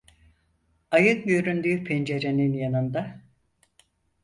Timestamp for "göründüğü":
1.25-1.83